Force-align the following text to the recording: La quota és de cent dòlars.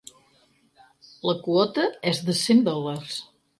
La 1.31 1.35
quota 1.49 1.85
és 2.15 2.25
de 2.31 2.37
cent 2.43 2.67
dòlars. 2.73 3.23